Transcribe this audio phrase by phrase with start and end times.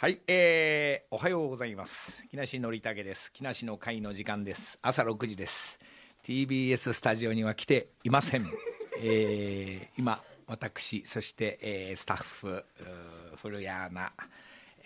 [0.00, 2.24] はい、えー、おはようございます。
[2.30, 3.30] 木梨憲武です。
[3.34, 4.78] 木梨の会の時間です。
[4.80, 5.78] 朝6時です。
[6.24, 8.50] TBS スタジオには来ていません。
[9.04, 12.64] えー、今、私、そして、えースタッフ、
[13.42, 14.10] 古谷アナ、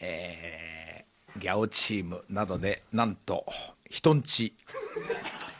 [0.00, 3.46] えー、ギャオチームなどで、なんと、
[3.88, 4.52] 人んち、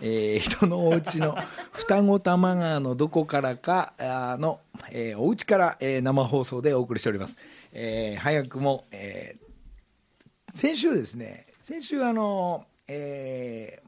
[0.01, 1.39] えー人のお家の
[1.73, 4.61] 双子玉川のどこからかあの、
[4.91, 7.39] えーお家から、えー生放送でお送りしております。
[7.73, 9.44] えー早くも、えー
[10.55, 13.85] 先週ですね、先週あの、えー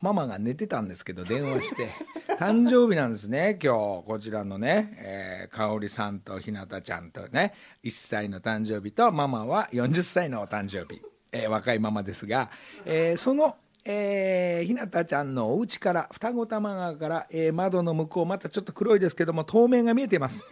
[0.00, 1.90] ママが寝てたんですけど、電話して、
[2.40, 11.00] 誕生日なんですね、今日こちらのね、えー、香織さんとひなたちゃんとね、1歳の誕生日と、ママは40歳のお誕生日、
[11.30, 12.50] えー若いママですが、
[12.84, 20.44] えーその、えーひなたちゃんのお家から、双子玉川から、えー窓の向こう、またちょっと黒いですけども、透明が見えています。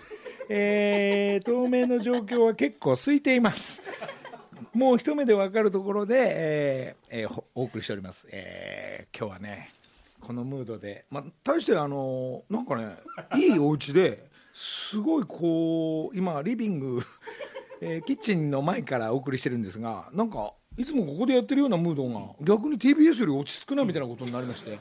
[0.49, 3.83] えー透明の状況は結構空いています。
[4.73, 9.71] もう一目で分かるところで、えーえーほお送りしております、えー今日はね、
[10.21, 12.97] このムードで、まあ、大してあのなんかね、
[13.37, 17.01] いいお家ですごいこう、今、リビング、
[17.81, 24.79] えーキッチンの前からお送りしてるんですが、なんか、いつもここでやってるようなムードが、逆に TBS より落ち着くなみたいなことになりまして。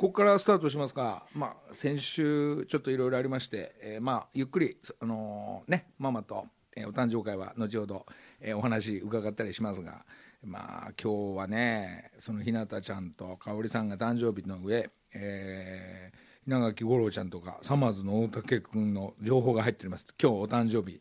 [0.00, 8.06] ここからスタートしますが、まあ、先週、ちょっといろいろありまして、えーまあ、ゆっくり、そあのーね、ママと、えお誕生会は後ほど、
[8.40, 10.04] えお話伺ったりしますが、
[10.42, 20.06] まあ、今日はね、そのひなたちゃんと香織さんが誕生日の上、えー稲垣吾郎ちゃんとか、サマーズの大竹君の情報が入っております。
[20.20, 20.98] 今日お誕生日。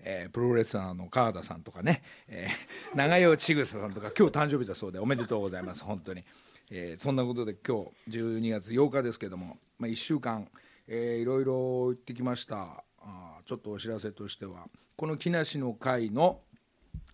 [0.00, 6.24] えープロレスラーの川田さんとかね、えー長代千草さんとか今日誕生日だそうでおめでとうございます本当に、
[6.70, 10.48] えーそんなことで今日12月8日ですけども、まあ、1週間、
[10.86, 14.66] えーいろいろ行ってきましたあちょっとお知らせとしては
[14.98, 16.40] この木梨の会の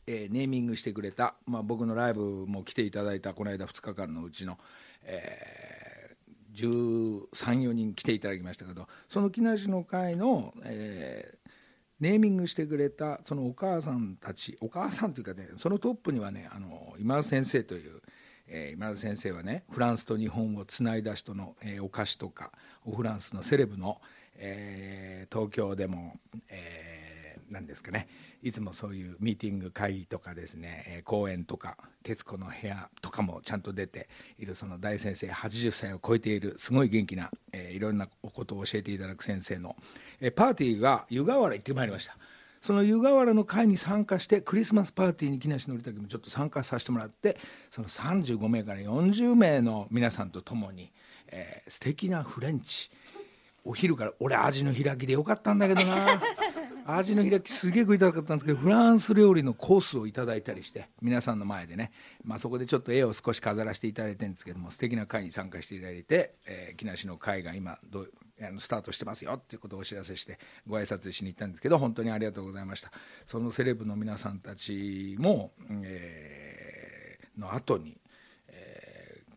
[0.07, 4.59] えーネーミングしてくれた、まあ、僕のライブも来ていただいたこの間2日間のうちの、
[5.03, 11.45] えー、134人来ていただきましたけどその木梨の会の、えー
[12.01, 18.03] ネーミングしてくれたそのお母さんたちお母さんというかねそのトップにはねあの今田先生という、
[18.49, 22.51] えー今田先生はねフランスと日本をつないだ人の、えーお菓子とか
[22.85, 24.01] フランスのセレブの、
[24.35, 26.17] えー東京でも、
[26.49, 27.04] えー
[27.51, 28.09] なんですかね。
[28.43, 39.77] いつもそういうミーティング会議とかですね、え講演とか『徹子の部屋』とかもちゃんと出ているその大先生80歳を超えているすごい元気な、えいろんなことを教えていただく先生の、
[40.21, 42.17] えパーティーが湯河原行ってまいりました。
[42.61, 47.37] その湯河原の会に参加してクリスマスパーティーに木梨憲武もちょっと参加させてもらって
[47.71, 50.91] その35名から40名の皆さんと共に、
[51.29, 52.91] えー素敵なフレンチ。
[53.67, 56.21] お昼から俺味の開きでよかったんだけどな。
[56.87, 68.13] 味の開きすげえ食いたかったんですけどフランス料理のコースをいただいたりして皆さんの前でね、まあ、そこでちょっと絵を少し飾らせていただいてるんですけども素敵な会に参加していただいて、えー木梨の会が今どう
[68.43, 72.91] あのスタートしてますよっていうことをお知らせしてご挨拶しに行ったんですけど本当にありがとうございました。
[73.27, 75.53] そのセレブの皆さんたちも、
[75.83, 77.97] えーの後に
[78.49, 79.35] えー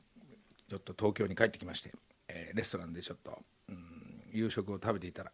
[0.69, 1.93] ちょっと東京に帰ってきまして、
[2.27, 3.77] えーレストランでちょっと、うん、
[4.33, 5.31] 夕食を食べていたら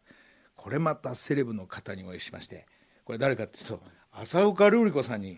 [0.63, 2.65] これまたセレブの方にお会いしまして
[3.03, 3.81] これ誰かっていうと
[4.13, 5.37] 浅岡瑠璃子さんに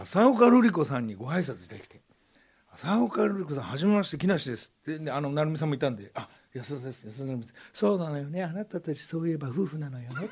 [0.00, 2.00] 浅岡瑠璃子さんにご挨拶できて
[2.72, 10.30] 「浅岡瑠璃子さんはじめまして木梨です」ってであの成美さんもいたんで「あ安田です安田成美ですそうなのよねあなたたちそういえば夫婦なのよね」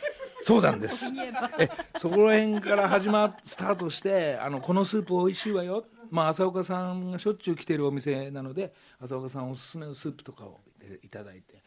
[0.42, 1.06] そうなんです。
[1.58, 5.86] え、そこら辺から始まっスタートして、あのこのスープ美味しいわよ。
[6.10, 10.60] まあ浅岡さんがしょっちゅう来てるお店なので、浅岡さんおすすめのスープとかを
[11.02, 11.63] いただいて、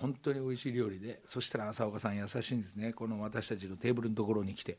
[0.00, 2.92] 本当に美味しい料理で、そしたら浅岡さん優しいんですね。
[2.92, 4.78] この私たちのテーブルのところに来て、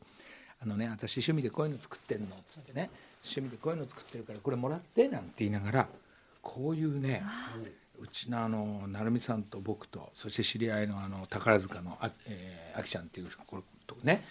[0.62, 2.90] あのね、私趣味でこういうの作ってんのっつってね、
[3.22, 5.88] 趣味でこういうの作ってるからこれもらってなんて言いながら、
[6.42, 7.22] こういうね。
[8.00, 14.24] うちのあの成美さんと僕とそして知り合いのあの宝塚のあ,、えー、あきちゃんっていうこれとね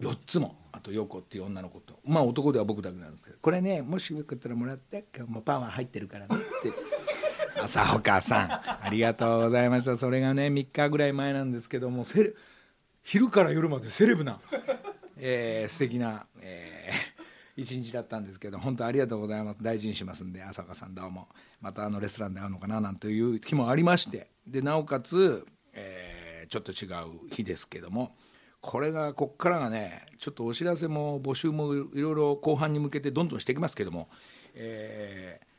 [0.00, 6.72] 4つもあと陽子っていう女の子とまあ男では僕だけなんですけどこれねもしよかったらもらって今日もパンは入ってるからねって
[7.60, 9.96] 朝岡さんありがとうございました。
[9.96, 12.32] それがね3日ぐらい前なんですけどもセレ
[13.02, 14.40] 昼から夜までセレブな、
[15.16, 17.22] えー、素敵な、えー
[17.54, 19.62] 一日だったんですけど本当ありがとうございます。
[19.62, 21.28] 大事にしますんで朝岡さんどうも。
[21.60, 24.30] またあのレストランで会うのかななんていう日もありまして。
[24.46, 26.88] でなおかつ、えーちょっと違
[27.26, 28.16] う日ですけども。
[28.62, 34.08] これがこっからがねちょっとお知らせも募集もいろいろ後半に向けてどんどんしていきますけども、
[34.54, 35.51] えー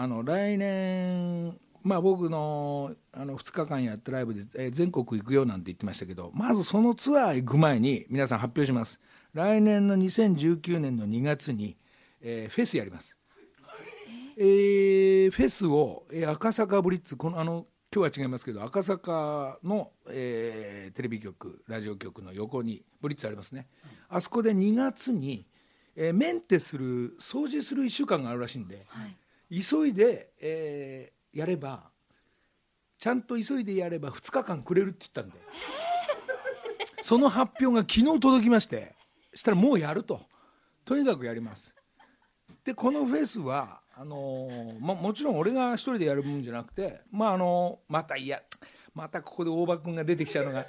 [0.00, 9.00] あの来年まあ、僕のあの2日間やったライブで、えー全国行くよなんて言ってましたけどまずそのツアー行く前に皆さん発表します。
[9.34, 11.76] 来年の2019年の2月に、
[12.20, 13.16] えー、フェスやります、
[14.36, 23.66] えー、フェスを、えー、赤坂ブリッツこのあの今日は違いますけど赤坂の、えー、テレビ局ラジオ局の横にブリッツありますね、
[24.08, 25.46] あそこで2月に、
[25.96, 29.16] えー、メンテする掃除する1週間があるらしいんで、はい、
[29.50, 31.90] 急いで、えー、やれば
[32.98, 35.40] ちゃんと急いでやれば2日間くれるって言ったんで
[37.02, 38.94] その発表が昨日届きまして
[39.34, 40.20] したらもうやると。
[40.84, 41.74] とにかくやります。
[42.64, 48.40] でこのフェスはあのー、ま、もちろん俺が一人でやるもんじゃなくてまああのー、またいや
[48.94, 50.66] またここで大場君が出てきちゃうのが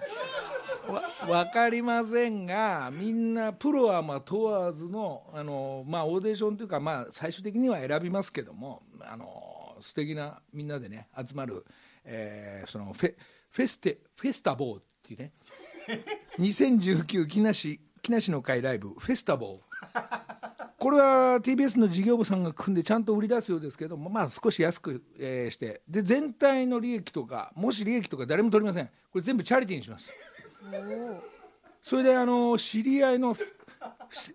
[1.28, 11.66] 分かりませんがみんなプロはまあ問わずのあの、まあ、オーディションというか、まあ、最終的には選びますけどもあの素敵なみんなでね集まる、
[12.04, 13.16] えー、そのフェ
[13.50, 15.32] フェステフェスタボーっていうね
[16.40, 20.40] 2019木梨木梨の会ライブフェスタボー。
[20.80, 25.82] これは TBS の事業部さんが組んでちゃんと売り出すようですけども、まあ、少し安く、えー、して。
[25.90, 28.86] で全体の利益とかもし利益とか誰も取りません。
[29.12, 30.08] これ全部チャリティーにします。
[31.82, 33.36] それであの知り合いの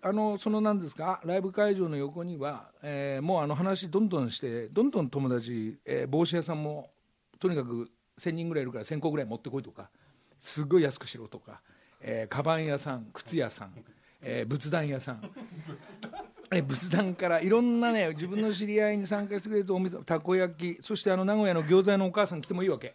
[0.02, 6.90] あのその何ですかライブ会場の横には、えー、もうあの話どんどんしてどんどん友達、えー、帽子屋さんも
[7.38, 9.90] とにかく1000人ぐらいいるから1000個ぐらい持ってこいとか
[10.38, 11.60] すっごい安くしろとか、
[12.00, 13.75] えー、カバン屋さん靴屋さん、
[14.22, 15.30] えー、仏壇屋さん
[16.50, 22.94] え仏壇からいろんなね自分の知り合いに参加してくれるとお店たこ焼きそしてあの名古屋の餃子屋のお母さん来てもいいわけ。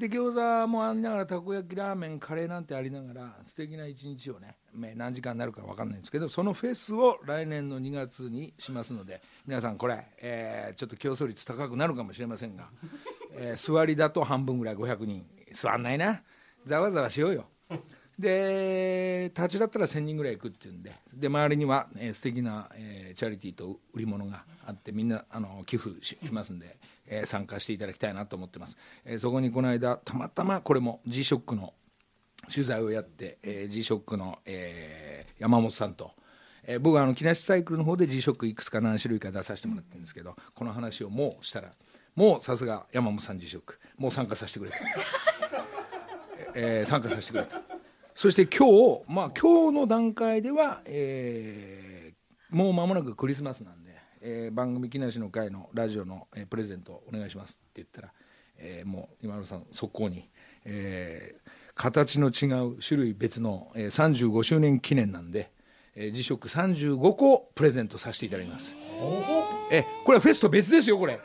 [0.00, 4.56] で餃子もありながらたこ焼きラーメンカレーなんてありながら素敵な一日をね
[4.96, 12.70] 何時間になるか分かんないんですけどそのフェスを来年の2月にしますので皆さんこれ、えー、ちょっと競争率高くなるかもしれませんが、
[13.34, 15.26] えー、座りだと半分ぐらい500人。
[15.52, 16.22] 座んないな。
[16.64, 17.44] ざわざわしようよ。
[18.20, 26.76] で立ちだったら1000人ぐらい行くっていうんでで周りには、えー、素敵な、えー、チャリティーと売り物があってみんなあの寄付しますんで、
[27.06, 31.72] えー、参加していただきたいなと思ってます、えー、そこにこの間たまたまこれも G ショックの
[32.52, 36.12] 取材をやって、えー、G ショックの、えー、山本さんと、
[36.64, 41.72] えー、僕はあの木梨サイクルの方で G ショックいくつか何種類か出させてもらってるんですけどこの話をもうしたら
[42.14, 43.78] もうさすが山本さん G ショック。
[43.96, 44.78] もう参加させてくれた、
[46.54, 47.69] えー、参加させてくれた
[48.20, 58.12] そして今日、まあ、今日の段階では、えー、もう間もなくクリスマスなんで、えー、番組木梨の会のラジオの、えー、プレゼントお願いしますって言ったら、
[58.58, 60.28] えー、もう今村さん速攻に、
[60.66, 65.50] えー、形の違う種類別の、えー、35周年記念なんで、
[65.96, 68.74] えー、辞職35個プレゼントさせていただきます。
[69.70, 71.18] えこれはフェスと別ですよこれ。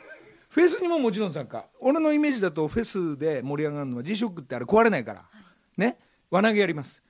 [0.48, 1.66] フェスにももちろん参加。
[1.78, 5.24] 俺のイメージだとフェスで盛り上がるのは辞職ってあれ壊れないから。
[5.76, 5.98] ね。
[6.30, 7.02] 輪投げやります。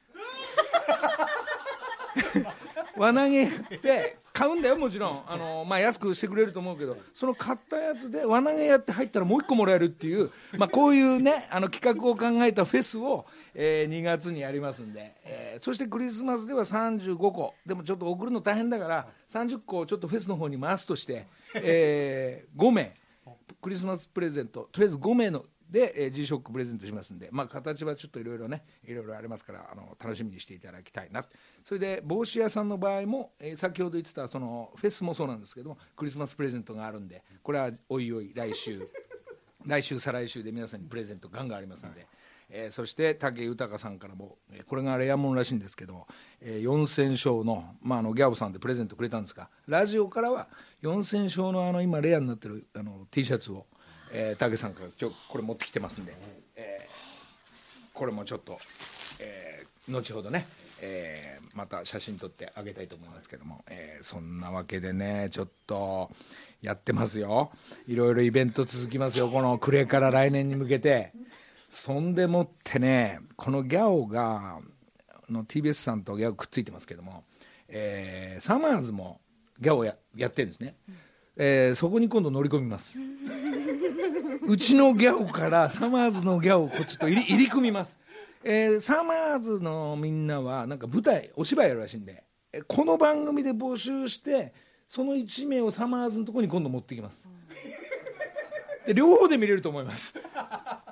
[2.96, 5.22] 輪投げって買うんだよもちろん。
[5.26, 6.98] あの、まあ、安くしてくれると思うけど。
[7.14, 13.24] その買ったやつで輪投げやって入ったらもう1個もらえるっていう、まあ、こういうねあの企画を考えたフェスを、
[13.54, 17.54] えー、2月にやりますんで、えー、そしてクリスマスでは35個。
[17.64, 22.94] でもちょっと送るの大変だから30個をちょっとフェスの方に回すとして、えー、5名。
[23.60, 24.68] クリスマスプレゼント。
[24.70, 31.24] とりあえず5名ので、えー、G ショックプレゼントしますんで、まあ、形はちょっといろいろねいろいろありますからあの楽しみにしていただきたいな。
[31.64, 38.88] それで帽子屋さんの場合も、えー、先ほど言ってたそのフェスもそうなんですけどもクリスマスプレゼントがあるんでこれはおいおい来週
[39.66, 42.06] 来週再来週で皆さんにプレゼントガンガンありますんで、
[42.48, 46.06] えー、そして武豊さんからも、えー、これがレアもんらしいんですけど、
[46.40, 50.48] えー、4000勝の,、まあ、あのギャオさんでプレゼントくれたんですがラジオからは
[50.82, 53.66] 4000勝のあの今レアになってるあの T シャツを
[54.12, 56.14] えー、さんから今日これ持ってきてますんで、
[56.56, 58.58] えー、これもちょっと、
[59.20, 60.46] えー、後ほどね、
[60.80, 66.10] えー、また写真撮ってあげたいと思いますけども、えー、そんなわけでねちょっと
[66.62, 67.50] やってますよ。
[67.86, 69.28] いろいろイベント続きますよ。
[69.28, 71.12] この暮れから来年に向けて。
[71.76, 74.58] そんでもってねこのギャオが
[75.28, 77.24] の TBS さんとギャオくっついてますけども、
[77.68, 79.20] えー、サマーズも
[79.60, 80.74] ギャオややってるんですね、
[81.36, 82.96] えー、そこに今度乗り込みます。
[84.46, 87.96] うちのギャオからサマーズのギャオをこっちと入り入り組みます、
[88.44, 92.24] えー、サマーズのみんなはなんか舞台お芝居やるらしいんで、
[92.66, 94.52] この番組で募集して
[94.88, 97.28] その1名をサマーズのところに今度持ってきます、
[98.86, 100.14] で両方で見れると思います。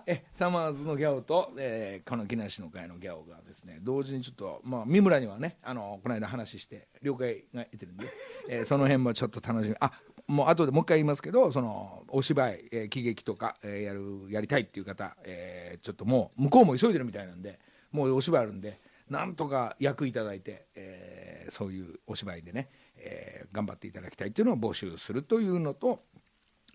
[0.06, 8.06] えサマーズのギャオと、えー、この木梨の会のギャオがですね同時にちょっと、まあ、三村にはねあのこの間話して了解が得てるんで、
[8.50, 9.76] えー、その辺もちょっと楽しみ。
[9.80, 9.92] あ
[10.26, 17.58] もう後でもう一回言いますけどそのお芝居、えー、喜劇とか、えー、やるやりたいっていう方、えー、ちょっともう向こうも急いでるみたいなんで
[17.92, 26.02] もうお芝居あるんでなんとか役いただいて、えーそういうお芝居でね、えー頑張っていただきたいというのを募集するというのと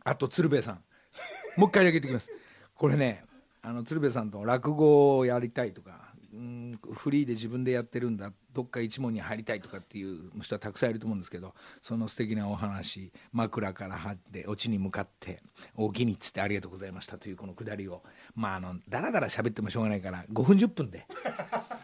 [0.03, 0.83] あと鶴瓶さん。
[1.57, 2.29] もう一回だけ言ってきます。
[2.75, 3.25] これね
[3.61, 15.41] あの鶴瓶さんと落語をやりたいとかうんフリーで自分でやってるんだどっか一問に入りたいとかっていう人はたくさんいると思うんですけどその素敵なお話枕から張ってオチに向かって
[15.75, 18.03] 「おおきに」っつって「ありがとうございました」というこのくだりを
[18.35, 21.05] まああのだらだら喋ってもしょうがないから5分10分で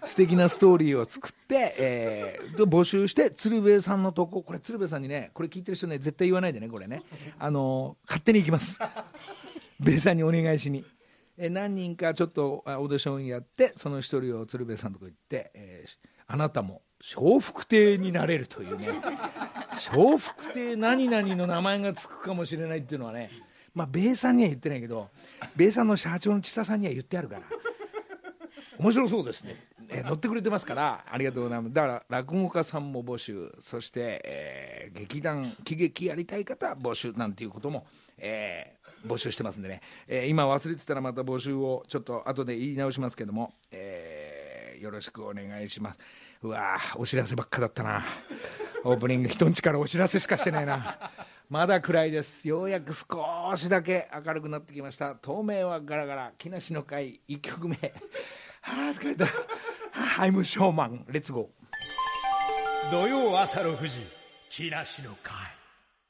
[0.06, 7.04] 素敵なストーリーを作って、えーで募集して鶴瓶さんのとここれ鶴瓶さんにねこれ聞いてる人ね絶対言わないでねこれね。
[7.38, 8.80] あの勝手に行きます。
[9.80, 10.86] ベさんにお願いしに。
[11.38, 16.82] え何人かちょっとあオーディションやってその一人を鶴瓶さんのとこ行って、えーあなたも
[17.15, 18.88] 笑福亭になれるというね。
[19.94, 23.30] 笑福亭何々の名前がつくかもしれないっていうのはね
[23.75, 25.10] まあベイさんには言ってないけど
[25.56, 27.42] ベイさんの社長の千佐さんには言ってあるから
[28.80, 29.56] 面白そうですね、
[29.89, 31.74] えー乗ってくれてますからありがとうございます。
[31.74, 37.86] だから落語家さんも募集そして、えー劇団喜劇やりたい方募集なんていうことも、
[38.18, 38.75] えー
[39.05, 46.00] 募集してますんでね、えー今忘れてたらまた募集をちょっと後で言い直しますけども、えーよろしくお願いします。
[46.41, 48.05] うわお知らせばっかだったな。
[48.83, 51.12] オープニング人んちからお知らせしかしてないな。
[51.50, 52.47] まだ暗いです。
[52.47, 55.15] ようやく少しだけ明るくなってきました。
[55.15, 56.33] 透明はガラガラ。
[56.38, 57.75] 木梨の会1曲目。
[58.62, 59.25] は あ疲れた。
[60.21, 62.91] アイムショーマンレッツゴー。
[62.91, 64.05] 土曜朝6時
[64.50, 65.33] 木梨の会。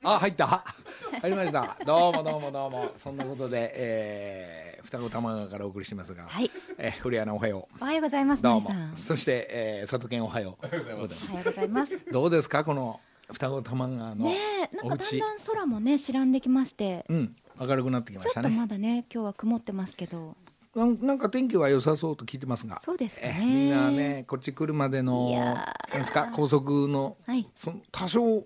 [0.04, 0.64] あ入った。
[1.22, 1.78] 入りました。
[1.86, 2.92] どうもどうもどうも。
[2.98, 6.52] そんなことで、えー、双子玉川からお送りしてますが、はい。
[6.78, 8.72] えー、古谷アナおはよおはようございます、うどうも。
[8.98, 10.66] そして、えー、佐藤健おはよう。
[10.66, 12.12] おはようございます。
[12.12, 13.00] どうですかこの
[13.32, 14.38] 双子玉川のね
[14.74, 17.06] え、お家なんかだんだん空もね、白んできまして。
[17.10, 20.36] うん明るくなってきまちょっとしたねまだね、今日は曇ってますけど。
[20.76, 22.82] なんなんか天気は良さそうと聞いてますが。
[22.84, 23.38] そうですね。
[23.40, 25.92] えーみんなねこっち来るまでのいやー。
[25.92, 27.48] なんですか高速のはい。
[27.56, 28.44] その多少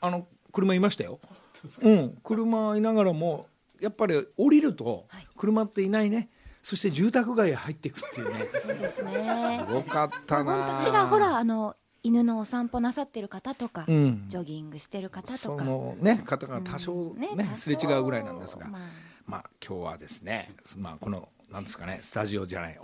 [0.00, 1.20] あの車いましたよ、
[1.82, 3.46] うん、車いながらも
[3.80, 5.26] やっぱり降りるとはい。
[5.36, 6.28] 車っていないね。
[6.62, 8.48] そして住宅街へ入っていくっていうね。
[8.62, 9.64] そうですね。
[9.66, 10.66] すごかったな。
[10.66, 14.24] 本当ちらほら、あの、犬のお散歩なさってる方とか、うん。
[14.28, 15.38] ジョギングしてる方とか。
[15.38, 17.20] そのね方が多少うん。
[17.20, 17.56] ね,、多少。
[17.56, 18.82] すれ違うぐらいなんですが、まあ。
[19.26, 22.78] まあ今日はですね、まあ、このなんですかねスタジオじゃない。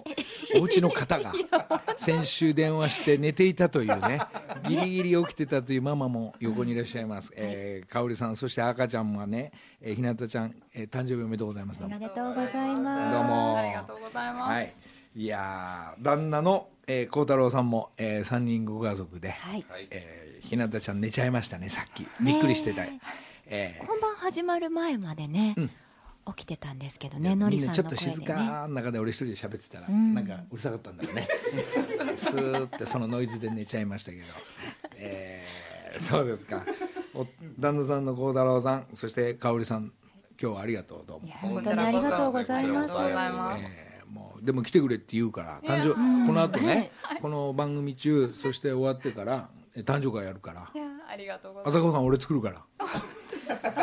[0.58, 1.32] お家の方が。
[1.96, 4.20] 先週電話して寝ていたというね。
[4.68, 11.84] ギリギリ起きてたというママも横にいらっしゃいます、えー、香織さんそして赤ちゃんはね、えー、ひなたちゃん、えー、誕生日おめでとうございます。
[11.84, 13.12] おめでとうございます。
[13.12, 13.58] どうも。
[13.58, 14.52] ありがとうございます。
[14.52, 14.74] はい。
[15.14, 19.64] いやー旦那のえー孝、太郎さんも、えー、3人ご家族で、はい。
[19.90, 22.06] えーひなたちゃん寝ちゃいましたねさっき。
[22.20, 23.00] びっくりしてた、ね
[23.46, 23.86] えー。
[23.86, 25.70] 本番始まる前までね、うん
[26.34, 28.38] 起きてたんですけどね、のりみんさのなんちょっと静声でね。
[28.38, 30.14] かな中で俺一人で喋ってたら、うん。
[30.14, 31.28] なんかうるさかったんだろうね。
[32.16, 34.24] スーってそのノイズで寝ちゃいましたけど、
[34.96, 36.64] えーそうですか。
[37.14, 37.26] お
[37.58, 39.92] 旦那さんの孝太郎さんそして香織さん
[40.40, 41.26] 今日はありがとうどうも。
[41.26, 42.92] いや、本当にありがとうございます。
[42.92, 43.64] こちらこそありがとうございます。
[43.64, 45.94] えーもうでも来てくれって言うから誕生
[46.26, 50.70] この後ねこの番組中そして終わってからえ誕生会やるから。
[50.74, 52.62] いやありがとうござい朝顔さん俺作るから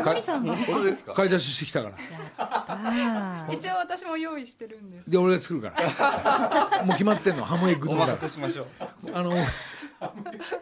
[0.04, 0.54] のりさんが？
[0.54, 0.66] ます。
[0.72, 1.14] 本当ですか？
[1.14, 5.10] 買い出ししてきたから一応私も用意してるんです。
[5.10, 8.68] で俺が作るから もう決まってんのハムエッグお丼だ任せしましょう。
[9.14, 9.32] あの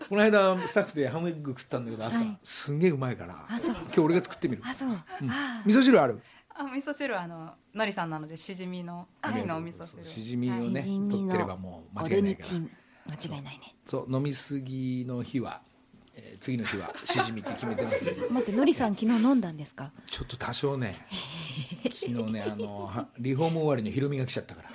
[0.10, 4.90] この間スタッフでハムエッグ食ったんだけど朝、はいすんげえうまいからあそう今日俺が作ってみるあ、そう。
[4.92, 6.22] あ味噌汁ある？
[6.54, 10.04] あ味噌汁はあののりさんなのでしじみの貝のお味噌汁。
[10.04, 12.60] しじみをね、しじみの取ってればもう間違いないから。
[13.18, 13.76] 間違いないね。
[13.86, 15.62] そう飲みすぎの日は、
[16.16, 19.92] えー次の日はしじみって決めてます待って、のりさん昨日飲んだんですか？
[20.10, 21.06] ちょっと多少ね。
[21.84, 24.70] 昨日ねあのはリフォーム終わりにヒロミが来ちゃったから。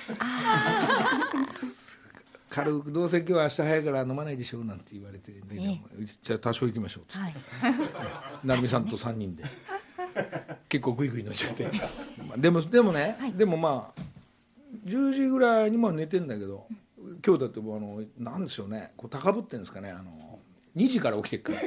[2.49, 5.83] 軽くどうせ今日は明日早いから飲まないでしょうなんて言われて、ね
[6.23, 7.21] じゃあ多少行きましょうっつって。
[7.21, 7.35] はい。
[8.45, 9.45] 成美さんと3人で。
[10.69, 11.65] 結構グイグイ飲んじゃって。
[12.27, 13.33] まあでもでもね、はい。
[13.33, 14.01] でもまあ
[14.87, 16.67] 10時ぐらいにも寝てんだけど
[17.27, 18.93] 今日だってもうあのなんでしょうね。
[18.97, 20.11] こう高ぶってるんですかねあの
[20.77, 21.59] 2時から起きてるから。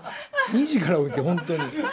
[0.52, 1.58] 2時から起きて本当に。
[1.70, 1.86] で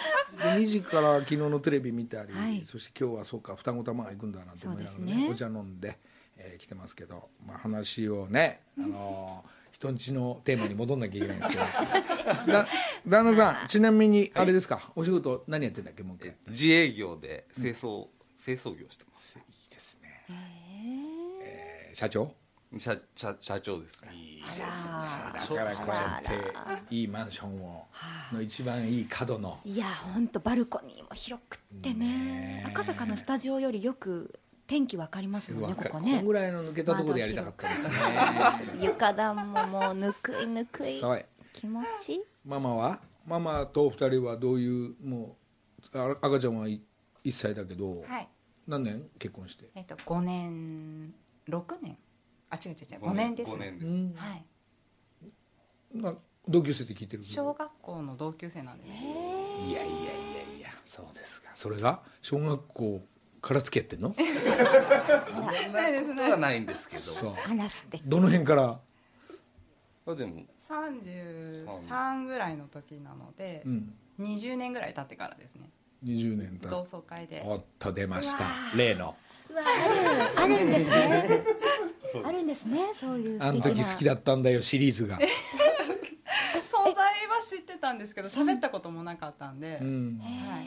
[0.43, 2.61] 2時から昨日のテレビ見たり、はい。
[2.65, 5.29] そして今日はそうか双子玉が行くんだなと思いながらねね。
[5.29, 5.97] お茶飲んで、
[6.37, 11.63] えー来てますけど、まあ、話をね、あのー人んちのテーマに戻んなきゃいけないんですけど。
[12.51, 12.67] だ
[13.05, 16.35] 旦那さんちなみにあれですか、お仕事何やってんだっけもう一回。
[16.47, 18.07] 自営業で清掃、
[18.43, 19.37] 清掃業してます。
[19.37, 20.23] いいですね、
[21.41, 22.33] ええー社長？
[22.77, 24.11] 社社社長ですね。
[24.11, 24.63] ー。
[24.63, 26.19] あらだからこうや
[26.77, 27.85] っていいマンションを
[28.33, 29.59] の一番いい角の。
[29.63, 32.65] いや、本当バルコニーも広くってね。
[32.67, 36.17] 赤坂のスタジオよりよく天気わかりますもんねここね。
[36.17, 37.93] こんぐらいの抜けたところでやりたかったですね。
[38.83, 41.01] 床暖ももうぬくいぬくい。
[41.53, 42.13] 気持ち？
[42.13, 42.99] いいママは？
[43.25, 45.37] ママとお二人はどういうも
[45.93, 46.81] うあ赤ちゃんは1
[47.31, 48.27] 歳だけど、はい。
[48.67, 49.69] 何年結婚して？
[49.73, 51.13] えっと5年
[51.47, 51.97] 6年
[52.49, 52.99] あ違う違う違う。
[53.09, 53.51] 5年です。
[53.51, 53.87] 5年です。
[53.87, 54.13] うん。
[54.15, 54.45] はい。
[55.93, 56.13] な
[56.47, 58.89] 同級生って聞いてる小学校の同級生なんです。
[58.89, 60.11] いやいやいや
[60.59, 60.69] いや。
[60.85, 61.49] そうですか。
[61.55, 63.01] それが小学校
[63.41, 64.15] から付き合ってんの？
[64.15, 64.33] そんな
[66.13, 67.13] ことはないんですけど。
[67.13, 67.33] そう。
[67.45, 68.79] あら素敵どの辺から？
[70.07, 70.43] あでも。
[70.69, 73.93] 33ぐらいの時なのでうん。
[74.19, 75.69] 20年ぐらい経ってからですね。
[76.03, 77.43] 20年経同っ窓会で。
[77.45, 78.45] おっと出ました。
[78.75, 79.15] 例の。
[79.49, 81.43] うわあるあるんですね
[82.25, 85.17] あるんですねそういうあの時好きだったんだよシリーズが。
[85.17, 85.21] 存
[86.93, 90.19] 在は知ってたんですけど喋ったこともなかったんで、うん。
[90.19, 90.59] は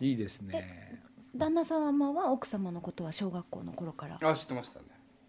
[0.00, 0.08] い。
[0.10, 1.00] いいですね。
[1.34, 4.86] 旦那様は奥様のことは小学校の頃からあ知ってましたね。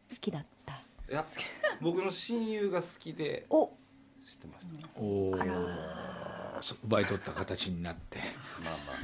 [0.09, 0.73] 好きだった？
[0.73, 0.77] い
[1.09, 1.25] や
[1.81, 3.71] 僕の親友が好きでお。
[4.25, 5.37] 知ってましたおお
[6.61, 8.19] そ奪い取った形になって。
[8.63, 8.97] まあまあ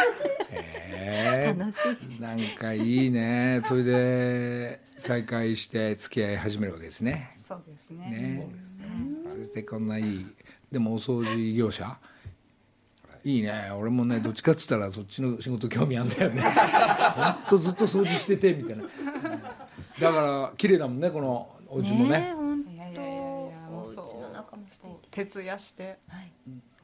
[0.92, 1.76] え楽し
[2.18, 2.20] い。
[2.20, 3.62] なんかいいね。
[3.66, 7.32] それで再会して付き合い始めるわけですね。
[7.46, 8.06] そうですね。
[8.10, 8.48] ね。
[9.36, 10.26] そしてこんないい。
[10.70, 11.96] でもお掃除業者。
[13.24, 13.70] いいね。
[13.78, 16.42] 俺もねどっちかっつったらそっちの仕事興味あんだよね。
[16.42, 18.84] ほんとずっと掃除しててみたいな。
[20.00, 22.28] だから綺麗だもんねこのお家もね。
[22.30, 24.16] え本いやいやいやいやも当おうそう。
[24.16, 25.08] 家の中も素敵。
[25.10, 26.32] 徹夜してはい。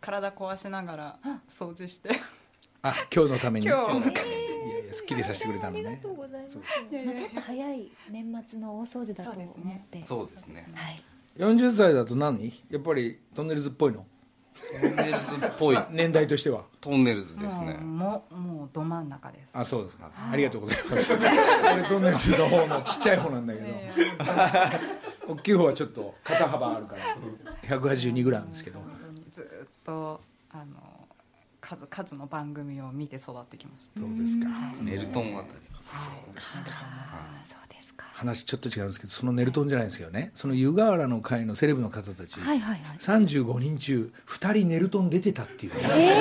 [0.01, 1.19] 体壊しながら
[1.49, 2.11] 掃除して
[2.89, 3.67] あ今日のために。
[3.67, 4.07] 今日。
[4.07, 6.55] のたいやいやすっきりさせてくれたのありがねとうございます。
[6.55, 10.05] ちょっと早い年末の大掃除だとそうです思ねって。
[10.07, 10.69] そうですね。
[10.73, 11.03] はい。
[11.37, 12.63] 40歳だと何？
[12.71, 14.07] やっぱりトンネルズっぽいの？
[14.81, 15.79] トンネルズっぽい。
[15.91, 16.65] 年代としては。
[16.81, 17.75] トンネルズですね。
[17.75, 19.51] もうもうもうど真ん中です。
[19.53, 20.11] あそうですか。
[20.31, 21.13] ありがとうございます。
[21.13, 23.67] 俺トンネルズの方のちっちゃい方なんだけど。
[25.35, 27.17] 大きい方はちょっと肩幅あるから。
[27.63, 28.79] 182ぐらいなんですけど。
[28.79, 30.21] 本当にずっと
[30.51, 30.65] あの
[31.67, 34.01] 数数の番組を見て育ってきました。
[34.01, 34.47] そうですか。
[34.81, 35.59] ネルトンあたり
[35.93, 36.63] あそうです
[37.95, 38.07] か。
[38.13, 42.39] 話ちょっと違うんですけどそのネルトンじゃないんですけどねその湯河原の会のセレブの方たち。
[42.39, 42.99] はいはいはい。
[42.99, 45.75] 35人中2人ネルトン出てたっていう。
[45.75, 46.15] ね、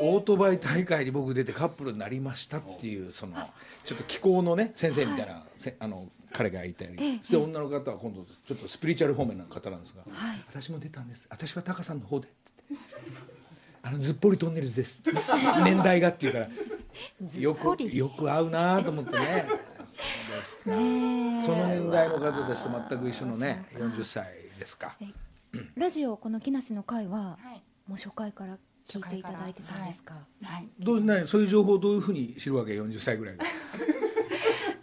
[0.00, 3.36] オートバイ大会に僕出てカップルになりましたっていうその
[3.84, 7.18] ちょっと気候のね先生みたいな、せあの彼がいたり、ええ。
[7.20, 10.44] そして女の方は今度ちょっとスピリチュアル方面の方なんですが、はい。
[10.48, 11.28] 私も出たんです。
[11.30, 12.28] 私はタカさんの方で
[13.86, 15.02] あのずっぽりトンネルズです。
[15.64, 16.48] 年代がっていうから。
[17.38, 19.46] よくよく合うなと思ってね。
[19.48, 21.38] そうですかね。
[21.40, 24.26] えその年代の方たちと全く一緒のね40歳
[24.58, 24.96] ですか。
[25.76, 27.62] ラジオこの木梨の会ははい。
[27.86, 30.14] もう初回から聞いていただいてたんですか？
[30.42, 30.68] はい。
[30.80, 33.44] どうねそういう情報をどういうふうに知るわけ？40歳ぐらいが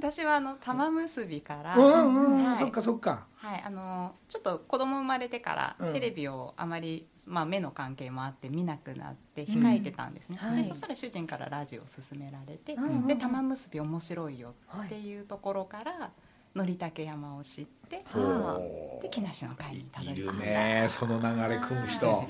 [0.04, 2.58] 私はあの玉結びから、うんうん、はい。
[2.58, 3.26] そっかそっか。
[3.36, 5.94] はい、あのちょっと子供生まれてからうん。
[5.94, 10.50] テレビをあまり、まあ、目の関係もあって見なくなって控えてたんですね、うん。
[10.56, 10.64] はい。
[10.64, 16.12] でそしたら主人からラジオを勧められて、うんうんで玉結び面白いよっていうところから
[16.54, 18.60] のりたけ山を知って、は
[19.02, 20.46] で木梨の会にたどいるり着いた。
[20.46, 22.28] ねその流れ組む人。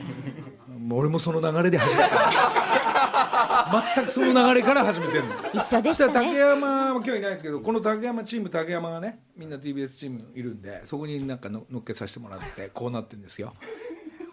[0.91, 2.82] 俺もその流れで始めた
[3.95, 5.33] 全くその流れから始めてるの。
[5.53, 13.53] 一緒でそしたたね山は今日いないですけどこの竹山チーム竹山がねみんな TBS チームいるんでそこになんかの乗っけさせてもらってこうなってるんですよ。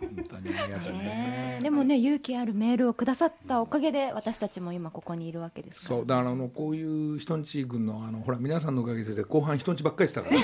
[0.00, 1.59] 本当にありがたいね。
[1.62, 6.00] でもね勇気あるメールをくださったおかげで私たちも今ここにいるわけですから。
[6.00, 10.40] そうだからあのこういう人んち君のあのほら皆さんのおかげで後半人んちばっかりしてたから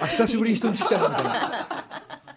[0.00, 1.68] あ久しぶりに人んち来たなみたいな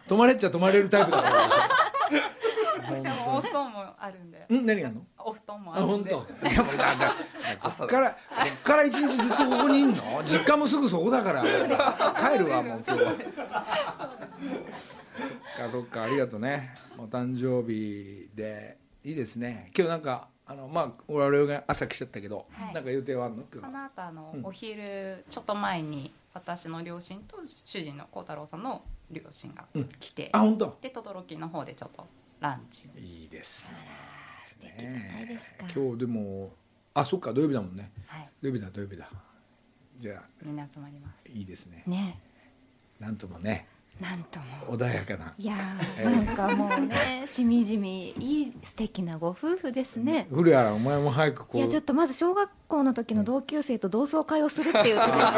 [0.07, 2.95] 泊まれっちゃ泊まれるタイプだから。
[3.01, 4.45] でもお布団もあるんで。
[4.49, 5.01] ん何があんの？
[5.75, 6.25] あ本当？
[6.49, 7.15] いやもうだだ
[7.61, 10.23] こっからこっから一日ずっとここにいんの？
[10.23, 13.15] 実家もすぐそこだから帰るわもう今日は。
[15.57, 16.75] そっかそっかありがとうね。
[16.97, 19.71] お誕生日でいいですね。
[19.75, 23.43] 今日なんかあのまあ我々が朝来ちゃったけど、はいなんか予定はあるの？
[23.51, 29.65] 今この後あの、うんお昼ちょっと前に私の両親と主人の幸太郎さんの両親が
[29.99, 30.77] 来て、あ本当？
[30.81, 32.05] で轟の方でちょっと
[32.39, 33.73] ランチをいいですね。
[34.45, 36.53] 素敵じゃないですか今日でも
[36.93, 37.91] あそっか土曜日だもんね。
[38.07, 39.09] はい土曜日だ土曜日だ。
[39.99, 41.83] じゃあみんな集まりますいいですね。
[41.85, 42.19] ね
[42.99, 43.67] なんともね
[43.99, 45.33] なんとも穏やかな。
[45.37, 51.57] いやーなんかもうねしみじみいい素敵なご夫婦ですね 古谷お前も早くこう。
[51.57, 55.31] いやちょっとまず小学校の時の同級生と同窓会をするっていうところか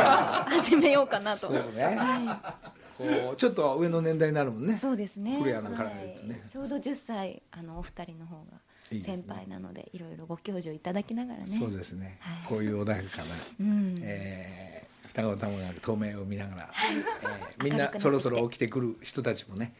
[0.50, 1.84] ら始めようかなとそうね。
[1.84, 2.56] は
[2.98, 4.76] こうちょっと上の年代になるもんい、ね。
[4.76, 8.44] そうですね古谷なんかねはいちょうど10歳あのお二人の方が
[8.90, 11.58] 先輩なのでいろいろご教授いただきながらね。
[11.58, 12.48] そうですね、はい。
[12.48, 13.26] こういう穏やかな、
[13.60, 13.96] うん。
[14.02, 19.74] えー双子玉が透明を見ながら、えーみんなそろそろ起きてくる人たちもね、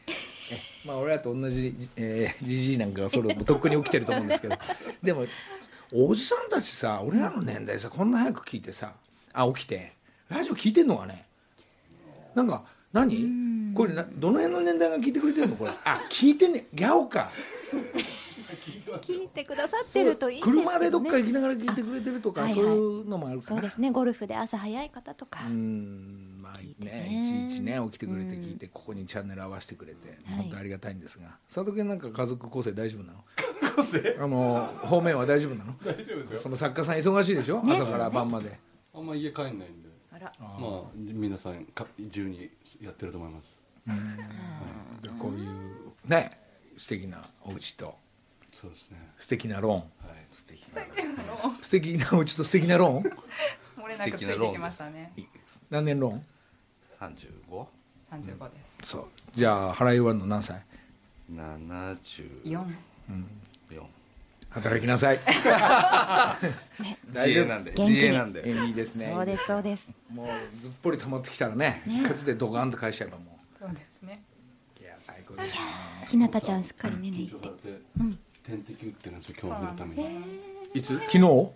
[0.50, 4.56] えまあ俺らと同じえーじじいなんかがそろとっくに起きてると思うんですけど。
[5.02, 5.26] でも
[5.92, 8.94] おじさんたちさ俺らの年代さこんな早く聞いてさ
[9.32, 9.92] あ起きて。
[10.28, 11.24] ラジオ聞いてんのかね？
[12.34, 13.72] なんか何？
[13.74, 15.56] これなどの辺の年代が聞いてくれてるの？
[15.56, 15.70] これ。
[15.84, 17.30] あ聞いてんねギャオか
[18.48, 22.64] 聞いてくださってるといいですね、車でどっか行きながら聞いてくれてるとか、あはいはい。
[22.64, 23.60] そういうのもあるかな。
[23.60, 23.90] そうですね。
[23.90, 27.46] ゴルフで朝早い方とか、うんまあねね。
[27.46, 30.36] いちいちね起きてくれて聞いて、ここにチャンネル合わせてくれて、はい。
[30.44, 31.36] 本当ありがたいんですが。
[31.52, 33.18] 佐藤君なんか家族構成大丈夫なの？
[33.76, 34.16] 構成？
[34.18, 35.74] あの方面は大丈夫なの？
[35.84, 36.40] 大丈夫ですよ。
[36.40, 37.76] その作家さん忙しいでしょ、ね。
[37.76, 38.58] 朝から晩まで、
[38.94, 39.88] あんま家帰んないんで。
[40.12, 40.32] あら。
[40.40, 43.58] あまあ皆さんか自由にやってると思います。
[45.02, 45.48] でこういう
[46.06, 46.30] ね
[46.76, 47.94] 素敵なお家と
[48.60, 48.96] そうですね。
[49.18, 49.88] 素敵なローンはい。
[50.32, 50.82] 素敵な
[51.62, 53.02] 素敵なお家と素敵なローン
[53.82, 55.12] 漏れなくついてきましたね。
[55.70, 56.24] 何年ローン
[57.00, 57.66] 35
[58.10, 58.90] 35です。
[58.90, 59.06] そう。
[59.34, 60.60] じゃあ払い終わるの何歳
[61.32, 61.98] 74
[63.70, 63.82] 4
[64.50, 65.20] 働きなさい。
[67.08, 68.42] 自営なんで自営なんで。
[68.44, 69.12] えいいですね。
[69.14, 69.86] そうですそうです。
[70.10, 70.26] もう
[70.60, 72.00] ずっぽり溜まってきたらねね。
[72.02, 74.22] 一発でドカンと返しちゃえばもそうですね。
[74.80, 75.60] ういや最高ですね。
[76.08, 77.34] ひなたちゃんすっかりね寝て。
[77.34, 80.40] 緊張されて点滴打ってるんですよ今日のために。
[80.72, 80.98] いつ？
[80.98, 81.18] 昨日？
[81.18, 81.52] 一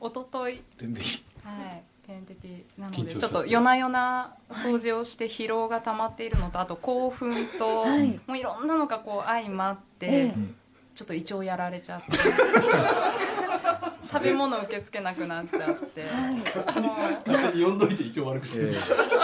[0.00, 0.62] 昨日。
[0.78, 1.24] 点滴。
[1.44, 1.82] はい。
[2.06, 8.18] 点滴なのでちょっと夜な夜な掃除をして疲労が溜まっているのとあと興奮と、はい。
[8.26, 10.34] もういろんなのがこう相まって、ええ。
[10.94, 12.12] ちょっと胃腸やられちゃって。
[14.02, 16.96] 食べ物受け付けなくなっちゃって、も
[17.52, 18.74] 呼んどいて一応悪くしてる。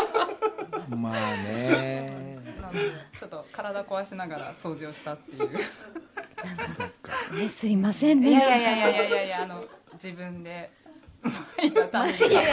[0.97, 2.39] まあね。
[2.59, 2.81] うなので
[3.19, 5.59] ちょっと体壊しながら掃除をしたっていう
[6.77, 7.13] そっか。
[7.35, 8.31] ねすいませんね。
[8.31, 10.71] いやいやいやいやいやいやいやあの自分で。
[11.23, 11.29] 悪
[11.67, 12.49] いことじゃ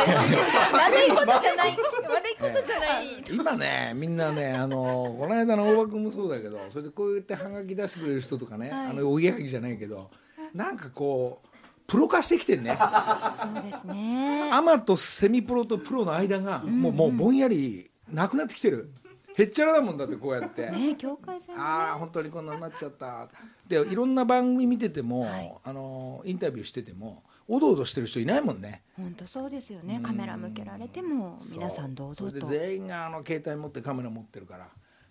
[1.56, 8.88] ない悪いことじゃない、今ねみんなねあのこの間の大場君もそうだけどそれでこうやってハガキ出してくれる人とかね、はい。
[8.88, 10.12] あのおぎやはぎじゃないけど
[10.54, 11.48] なんかこう
[11.88, 12.78] プロ化してきてんね。
[12.78, 14.50] そうですね。
[14.52, 18.92] アマとセミプロとプロの間がもう,、もうぼんやりなくなってきてる
[19.38, 20.72] へっちゃらだもんだってこうやって。
[20.72, 23.28] ね境界線ああ本当にこんなになっちゃった。
[23.68, 25.56] でいろんな番組見てても、はい。
[25.64, 28.82] あのインタビューしててもおどおどしてる人いないもんね。
[28.96, 30.00] 本当そうですよね。
[30.02, 32.26] カメラ向けられても皆さん堂々と。
[32.26, 34.70] れで全員があの携帯持ってカメラ持ってるから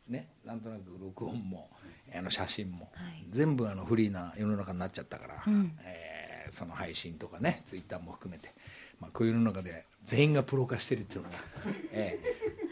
[0.09, 1.71] ねなんとなく録音も
[2.13, 3.27] あの写真も、はい。
[3.31, 5.79] 全部あのフリーな世の中になっちゃったから、うん。
[5.85, 6.17] えー
[6.53, 8.55] その配信とかねツイッターも含めて、
[9.01, 11.37] まあ、こういう世の中で全員がプロ化してるっていうのが、
[11.93, 12.66] えー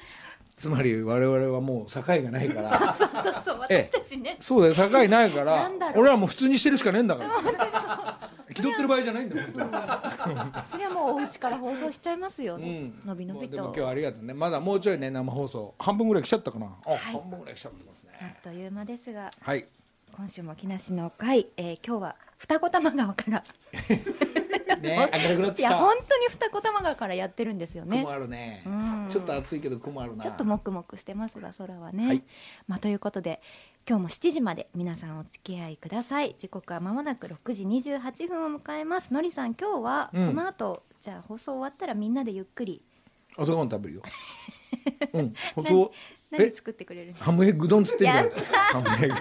[0.57, 2.95] つまり我々はもう境がないから。
[2.95, 3.09] そう
[3.45, 3.91] そうええ。
[3.93, 4.37] 私たちね。
[4.41, 8.31] そうだよ境ないから俺らもう普通にしてるしかねえんだから。
[8.55, 9.49] 気取ってる場合じゃないんだよ。
[9.51, 13.01] それはもうお家から放送しちゃいますよ、うん。
[13.05, 13.57] のびのびと。
[13.57, 14.33] でも今日はありがとうね。
[14.33, 15.75] まだもうちょいね生放送。
[15.79, 16.67] 半分ぐらい来ちゃったかな。
[16.87, 19.67] あ、半分ぐらい来ちゃってますあっねという間ですがはい。
[20.17, 23.43] 今週も木梨の会、えー今日は二子玉川から。
[24.81, 25.69] ね明るくなってきた。
[25.69, 27.99] いや本当に二子玉川からやってるんですよね。
[27.99, 28.63] 雲あるね。
[28.67, 30.25] うんちょっと暑いけど雲あるな。
[30.25, 32.25] ちょっともくもくしてますが空はね、はい。
[32.67, 33.41] まあ、ということで
[33.89, 36.35] 今日も7時まで皆さんお付き合いください。
[36.37, 39.13] 時刻はまもなく6時28分を迎えます。
[39.15, 40.35] のりさん今日はこうん。
[40.35, 42.83] の後、じゃあ放送終わったらみんなでゆっくり。
[43.37, 44.03] 朝ごはん食べるよ
[45.13, 45.19] う。
[45.23, 45.35] ん。
[45.55, 45.93] 放送
[46.33, 49.15] え何作ってくれるハムエッグ丼つってんじゃんハムエッ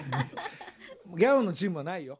[1.11, 1.17] グ。
[1.19, 2.17] ギャオのチームはないよ